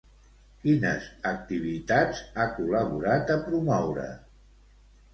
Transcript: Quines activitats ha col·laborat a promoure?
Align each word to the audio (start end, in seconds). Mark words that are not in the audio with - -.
Quines 0.63 1.09
activitats 1.33 2.23
ha 2.45 2.49
col·laborat 2.57 3.37
a 3.37 3.39
promoure? 3.47 4.11